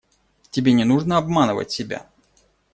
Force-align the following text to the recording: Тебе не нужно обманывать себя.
Тебе 0.49 0.73
не 0.73 0.83
нужно 0.83 1.17
обманывать 1.19 1.69
себя. 1.71 2.09